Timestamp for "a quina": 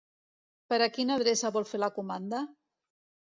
0.85-1.17